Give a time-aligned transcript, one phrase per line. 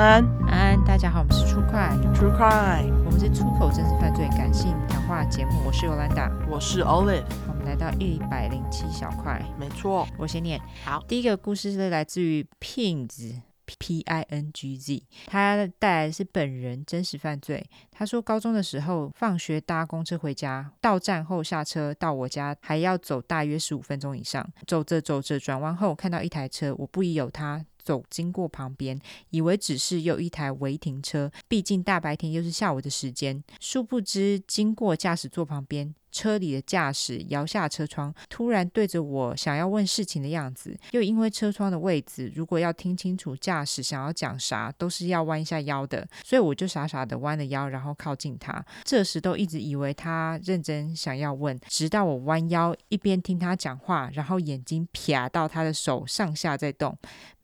[0.00, 13.42] 安，安安，大家好，我们是出快，True Crime，我们是出口真实犯罪感性谈话节目，我是尤兰达，我是 Olive，我们来到一百零七小块，没错，我先念，好，第一个故事是来自于 Pingz。
[13.78, 17.64] P I N G Z，他带来的是本人真实犯罪。
[17.92, 24.44] 他说，高中的时候放学搭公车回家，到站后下车到我家还要走大约十五分钟以上。
[24.66, 27.64] 走着走着，转弯后看到一台车，我不疑有他。
[27.90, 28.96] 走经过旁边，
[29.30, 33.42] 以为只是又一台违停车，毕竟大白天又是下午的时间。
[33.58, 40.78] 殊不知，经过驾驶座旁边，车里的驾驶摇下车窗，突然对着我想要问事情的样子。
[40.92, 48.64] 又因为车窗的位置，如果要听清楚驾驶想要讲啥，都是要弯一下腰的，所以我就傻傻的弯了腰，然后靠近他。
[48.84, 56.96] 这时都一直以为他认真想要问，直到我弯腰一边听他讲话，然后眼睛瞟到他的手上下在动。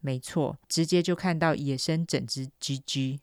[0.07, 3.19] 没错，直接就看到野生整只鸡鸡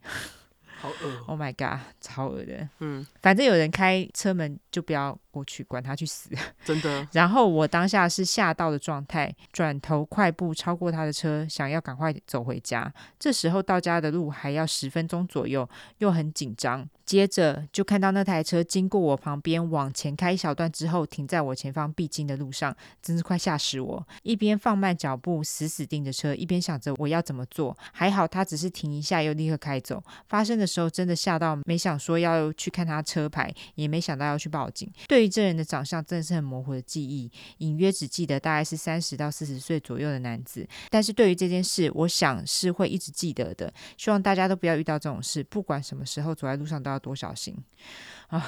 [0.81, 2.67] 好恶！Oh my god，超恶的。
[2.79, 6.29] 嗯，反正有人开车门就不要过去，管他去死。
[6.63, 7.07] 真的。
[7.11, 12.93] 然后我当下是吓到的状态，转头快步超过他的车，想要赶快走回家。
[13.17, 15.67] 这时候到家的路还要十分钟左右，
[15.97, 16.87] 又很紧张。
[17.05, 24.07] 接着就看到那台车经过我旁边，往前开一小段之后，停在我前方必经的路上，真是快吓死我！
[24.23, 27.77] 一边放慢脚步，死死盯着车，一边想着我要怎么做。
[27.91, 30.01] 还好他只是停一下，又立刻开走。
[30.29, 34.89] 发生的时候真的吓到，没想说要去看他车牌，也没想到要去报警。
[35.09, 40.67] 对对这人的长相，真的是很模糊的记忆，隐约只记得大概是三十到四十岁左右的男子。
[40.89, 43.71] 但是对于这件事，我想是会一直记得的。
[43.97, 47.03] 希望大家都不要遇到这种事，不管什么时候走在路上都要。
[47.03, 47.53] 多小心
[48.29, 48.41] 啊！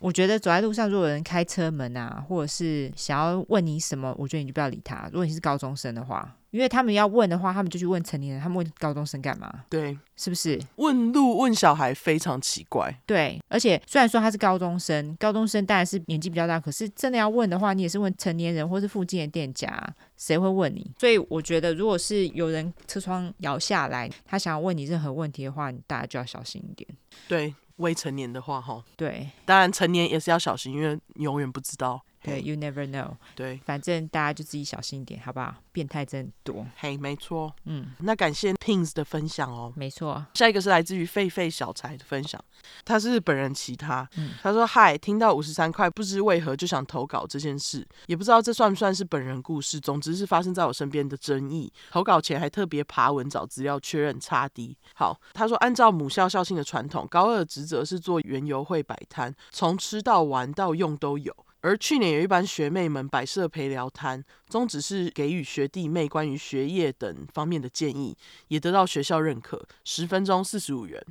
[0.00, 5.08] 我觉得走在路上，如果有人开车门啊，或者是想要问你什么，我觉得你就不要理他。
[5.12, 9.64] 如果你是高中生的话，因为他们要问的话，他们就去问成年人，他们问高中生干嘛？
[9.68, 10.60] 对，是不是？
[10.76, 12.94] 问路问小孩非常奇怪。
[13.04, 19.76] 对，而且虽然说他是高中生，高中生当然是年纪比较大，可是真的要问的话，你也是问成年人或是附近的店家，
[20.16, 20.88] 谁会问你？
[21.00, 26.88] 所以我觉得，如果是有人车窗摇下来，他想要问你任何问题的话，你大家就要小心一点。
[27.26, 32.00] 对，未成年的话，哈，对，当然成年也是要小心，因为你永远不知道。
[32.24, 33.16] 对，You never know。
[33.34, 35.54] 对，反正大家就自己小心一点，好不好？
[35.72, 36.66] 变态真多。
[36.76, 37.54] 嘿，没错。
[37.64, 39.72] 嗯，那感谢 Pings 的分享哦。
[39.76, 40.24] 没错。
[40.34, 42.42] 下一个是来自于狒狒小柴的分享，
[42.84, 44.08] 他是本人其他。
[44.16, 49.78] 嗯，他说：“嗨，听到五十三块，不知为何就想投稿这件事，也不知道这算不算是本人故事。
[49.78, 51.72] 总之是发生在我身边的争议。
[51.90, 54.76] 投稿前还特别爬文找资料确认差低。
[54.94, 61.34] 好，他说按照母校校庆的传统，高二的职责是做园游会摆摊，从吃到玩到用都有。”
[61.64, 68.14] 而去年有一班学妹们摆设陪聊摊，宗旨是给予学弟妹关于学业等方面的建议，
[68.48, 69.66] 也得到学校认可。
[69.82, 71.02] 十分钟四十五元，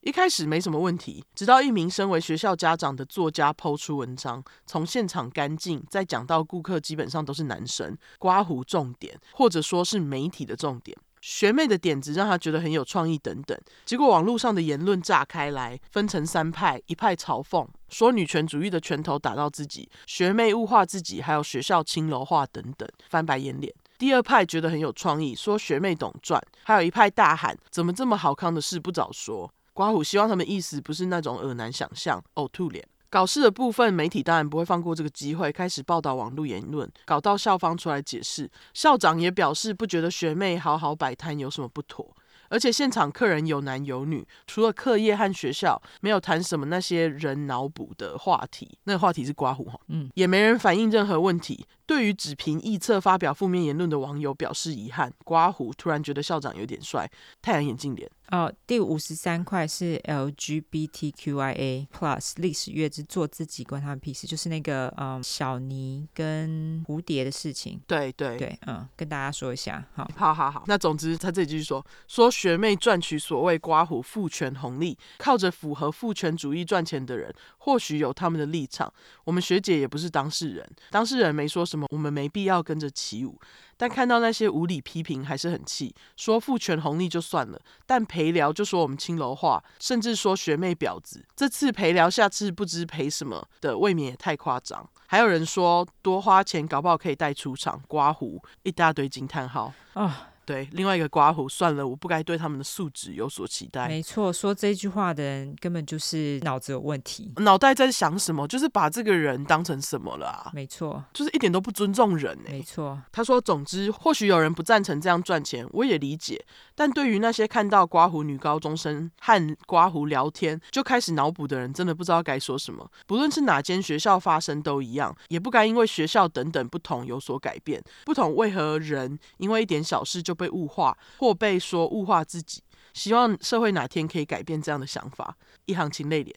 [0.00, 10.96] 一开始没什么问题，直到一名身为学校家长的作家抛出文章，从现场干净，再讲到顾客基本上都是男生，刮胡重点，或者说是媒体的重点。
[11.30, 13.56] 学妹的点子让他觉得很有创意，等等。
[13.84, 23.70] 结果网络上的言论炸开来，分成三派：一派嘲讽，说女权主义的拳头打到自己；学妹物化自己，还有学校青楼化等等，翻白眼脸。
[23.98, 29.52] 第二派觉得很有创意，说学妹懂赚；还有一派大喊：怎么这么好康的事不早说？
[29.74, 32.88] 刮胡希望他们意思不是那种恶男想象，呕吐脸。
[33.10, 38.50] 搞事的部分，媒体当然不会放过这个机会，开始报道网络言论，搞到校方出来解释。
[38.74, 42.14] 校长也表示不觉得学妹好好摆摊有什么不妥，
[42.50, 48.78] 而且现场客人有男有女，除了课业和学校，没有谈什么那些人脑补的话题。
[48.84, 51.66] 那个话题是刮胡哈，嗯，也没人反映任何问题。
[51.86, 55.10] 对于只凭臆测发表负面言论的网友表示遗憾。
[55.24, 58.10] 刮胡突然觉得校长有点帅，太阳眼镜脸。
[58.30, 67.80] 哦，第五十三块是 LGBTQIA Plus 历史月之做自己关他们屁事，就是那个嗯小尼跟蝴蝶的事情。
[67.86, 70.64] 对对对，嗯，跟大家说一下，好，好好好。
[70.66, 78.92] 那总之他这里继续说，说学妹赚取所谓刮胡父权红利，靠着符合父权主义赚钱的人，或许有他们的立场。
[79.24, 83.40] 我们学姐也不是当事人，当事人没说什么，我们没必要跟着起舞。
[83.78, 85.94] 但看到那些无理批评，还是很气。
[86.16, 91.24] 说父权红利就算了，但陪聊就说我们青楼话，甚至说学妹婊子。
[91.34, 94.86] 这次陪聊，下次不知陪什么的，未免也太夸张。
[95.06, 100.30] 还有人说多花钱，搞不好可以带出场刮胡，一大堆惊叹号啊。
[100.48, 103.86] 哦对，另外一个刮胡，算了，我不该对他们的素质有所期待。
[103.86, 108.48] 没错，说这句话的人根本就是脑子有问题，脑袋在想什么？
[108.48, 110.50] 就是把这个人当成什么了啊？
[110.54, 112.52] 没错，就是一点都不尊重人欸。
[112.52, 116.42] 没错，他说，总之，或许有人不赞成这样赚钱，我也理解。
[116.74, 122.88] 但对于那些看到刮胡女高中生和刮胡聊天就开始脑补的人，真的不知道该说什么。
[123.06, 127.82] 不论是哪间学校发生都一样，也不该因为学校等等不同有所改变。
[128.06, 132.62] 不同为何人因为一点小事就被物化，或被说物化自己？
[132.94, 135.36] 希望社会哪天可以改变这样的想法。
[135.66, 136.34] 一行情泪脸。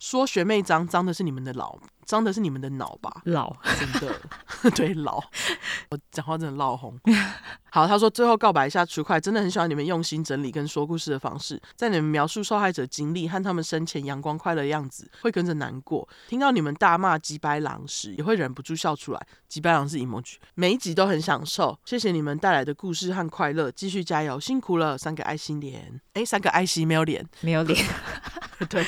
[0.00, 3.22] 说学妹脏，脏的是你们的老，脏的是你们的脑吧？
[3.24, 5.22] 老，真的， 对老，
[5.90, 6.98] 我讲话真的老红。
[7.70, 19.26] 好，他说最后告白一下，True Crime 真的很喜欢你们用心整理跟说故事的方式，在你们描述受害者经历和他们生前阳光快乐的样子，会跟着难过；听到你们大骂吉白狼时，也会忍不住笑出来。
[19.48, 21.78] 吉白狼是 emoji，每一集都很享受。
[21.84, 24.98] 谢谢你们带来的故事和快乐，继续加油，辛苦了。
[24.98, 27.82] 三个爱心脸， 哎，三个爱心没有脸，没有脸。
[28.68, 28.86] 对，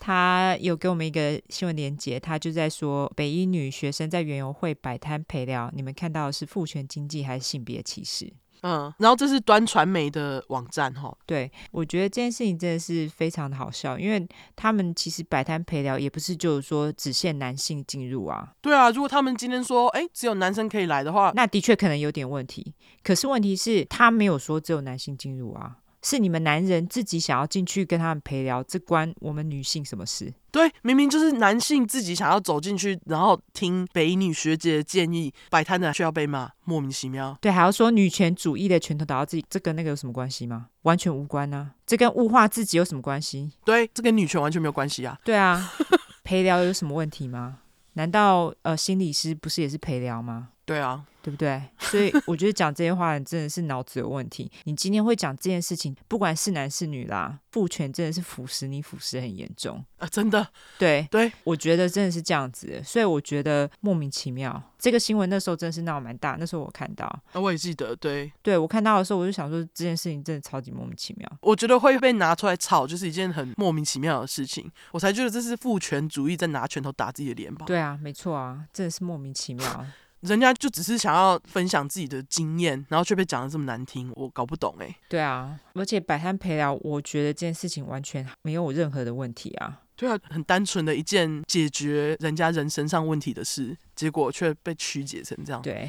[0.00, 8.32] 他有给我们一个新闻连结，他就在说北一女学生在园游会摆摊陪聊，你们看到的是父权经济还是性别歧视？
[8.62, 11.14] 嗯，然后这是端传媒的网站哈。
[11.26, 14.26] 对，我觉得这件事情真的是非常的好笑，因为
[14.56, 18.54] 他们其实摆摊陪聊也不是就是说只限男性进入啊。
[18.62, 22.74] 对啊，如果他们今天说，哎，只有男生可以来的话，那的确可能有点问题。
[23.02, 25.76] 可是问题是，他没有说只有男性进入啊。
[26.04, 30.32] 是你们男人自己想要进去跟他们陪聊，这关我们女性什么事？
[30.52, 37.36] 对，明明就是男性自己想要走进去，然后听北一女学姐的建议，摆摊的却要被骂，莫名其妙。
[37.40, 40.66] 对，还要说女权主义的拳头打到自己，这跟那个有什么关系吗？
[40.82, 41.72] 完全无关啊！
[41.86, 43.50] 这跟物化自己有什么关系？
[43.64, 45.18] 对，这跟女权完全没有关系啊！
[45.24, 45.72] 对啊，
[46.22, 47.60] 陪聊有什么问题吗？
[47.94, 50.50] 难道呃心理师不是也是陪聊吗？
[50.64, 51.04] 对啊。
[51.24, 51.58] 对不对？
[51.78, 54.52] 所以我觉得讲这些话真的是脑子有问题。
[54.64, 60.06] 你今天会讲这件事情，不管是男是女啦，父权真的是腐蚀你，腐蚀很严重啊！
[60.08, 60.46] 真的，
[60.78, 62.78] 对对，我觉得真的是这样子。
[62.84, 64.62] 所以我觉得莫名其妙。
[64.78, 71.38] 这个新闻那时候真的是闹蛮大，那时候我看到，啊，我也记得，对对，我看到的时候我就想说，这件事情真的超级莫名其妙。
[71.40, 74.70] 我觉得会被拿出来炒，就是一件很莫名其妙的事情。
[74.92, 77.64] 我才觉得这是父权主义在拿拳头打自己的脸吧？
[77.64, 79.86] 对啊，没错啊，真的是莫名其妙。
[80.24, 84.96] 人家就只是想要分享自己的经验，然后却被讲的这么难听，我搞不懂哎、欸。
[85.08, 89.80] 对啊，而且摆摊陪聊，我觉得这件事情完全没有任何的问题啊。
[89.96, 95.62] 对啊，很单纯的一件解决人家人身上问题的事，结果却被曲解成这样。
[95.62, 95.88] 对，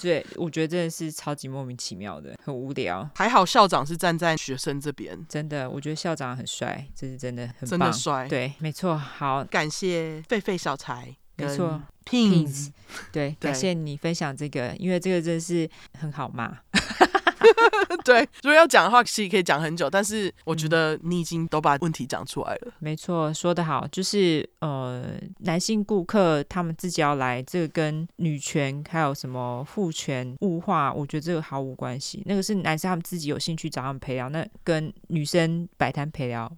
[0.00, 3.08] 对，我觉得真的是超级莫名其妙的，很无聊。
[3.14, 8.26] 还好校长是站在学生这边，真的，我觉得校长很帅，这是真的很棒，真的帅。
[8.28, 8.96] 对，没错。
[8.96, 11.14] 好，感谢狒狒小财。
[11.36, 12.70] 没错，Pins，
[13.12, 16.58] 对，感谢你分享这个，因为这个真的是很好嘛。
[18.04, 22.60] 对，如果要讲的话，其实可以讲很久，但是我觉得你已经都把问题讲出来了。
[22.66, 32.22] 嗯、没错，说得好，就是呃，男性顾客他们自己要来，这个跟女权还有什么父权物化，我觉得这个毫无关系。
[32.26, 36.50] 那个是男生他们自己有兴趣找他们陪聊，那跟女生摆摊陪聊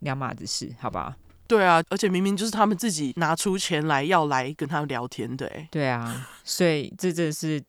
[0.00, 1.14] 两码子事，好不好？
[1.46, 7.62] 对啊，而且明明就是他们自己拿出钱来要来跟他们聊天的，对啊，所以这真是。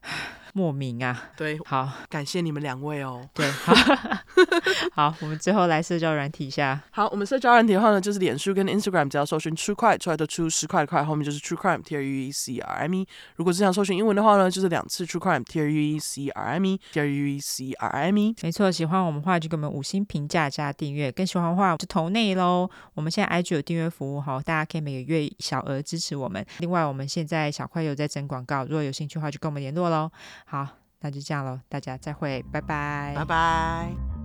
[0.58, 3.28] 莫名啊，对，好，感谢你们两位哦。
[3.34, 3.74] 对，好，
[4.96, 6.82] 好，我们最后来社交软体一下。
[6.92, 13.06] 好，我们社交软体的话呢，就是脸书跟 Instagram，只要搜寻 True Crime 出来的出十块的块，后面就是 True Crime，T R U E C R I M E。
[13.36, 18.36] 如果是想搜寻英文的话呢，就是两次 True Crime，T R U E C R U E C R I M E。
[18.42, 22.70] 没错，喜欢我们的话就给我们五星评价加订阅，更喜欢的话就投内喽。
[22.94, 26.46] 我们现在 IG 有订阅服务，好，大家可以每个月小额支持我们。
[26.60, 30.10] 另外，我们现在小块有在整广告，如果有兴趣的话就跟我们联络喽。
[30.46, 30.68] 好，
[31.00, 34.25] 那就这样喽，大家再会，拜拜，拜拜。